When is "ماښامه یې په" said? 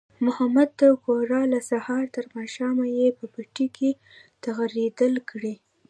2.35-3.25